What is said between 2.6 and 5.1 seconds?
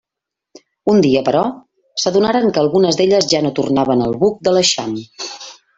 algunes d'elles ja no tornaven al buc de l'eixam.